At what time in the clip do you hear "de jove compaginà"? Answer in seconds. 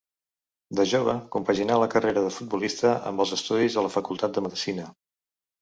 0.79-1.77